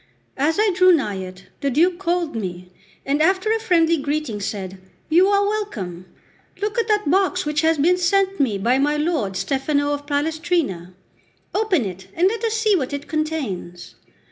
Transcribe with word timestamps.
As 0.39 0.57
I 0.59 0.71
drew 0.73 0.91
nigh 0.91 1.17
it, 1.19 1.45
the 1.59 1.69
Duke 1.69 1.99
called 1.99 2.35
me, 2.35 2.71
and 3.05 3.21
after 3.21 3.51
a 3.51 3.59
friendly 3.59 3.97
greeting 3.97 4.39
said: 4.41 4.79
"You 5.09 5.27
are 5.27 5.45
welcome! 5.47 6.07
Look 6.59 6.79
at 6.79 6.87
that 6.87 7.07
box 7.11 7.45
which 7.45 7.61
has 7.61 7.77
been 7.77 7.99
sent 7.99 8.39
me 8.39 8.57
by 8.57 8.79
my 8.79 8.97
lord 8.97 9.37
Stefano 9.37 9.93
of 9.93 10.07
Palestrina. 10.07 10.95
Open 11.53 11.85
it, 11.85 12.07
and 12.15 12.27
let 12.29 12.43
us 12.43 12.53
see 12.55 12.75
what 12.75 12.93
it 12.93 13.07
contains." 13.07 13.93